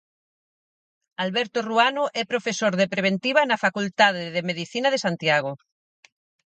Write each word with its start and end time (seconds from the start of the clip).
Alberto 1.25 1.59
Ruano 1.69 2.03
é 2.21 2.23
profesor 2.33 2.73
de 2.79 2.91
Preventiva 2.93 3.41
na 3.49 3.61
Facultade 3.65 4.23
de 4.35 4.41
Medicina 4.49 4.87
de 4.91 5.01
Santiago. 5.05 5.51